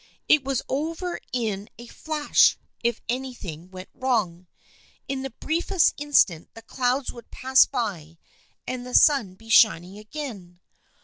It 0.27 0.43
was 0.43 0.63
over 0.67 1.19
in 1.31 1.69
a 1.77 1.85
flash, 1.85 2.57
if 2.83 3.01
anything 3.07 3.69
went 3.69 3.89
wrong. 3.93 4.47
In 5.07 5.21
the 5.21 5.29
briefest 5.29 5.93
in 5.95 6.11
stant 6.11 6.49
the 6.55 6.63
clouds 6.63 7.11
would 7.13 7.29
pass 7.29 7.65
by 7.67 8.17
and 8.65 8.83
the 8.83 8.95
sun 8.95 9.35
be 9.35 9.47
shining 9.47 9.99
again. 9.99 10.59